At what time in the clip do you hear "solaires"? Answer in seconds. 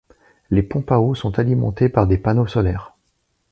2.47-2.95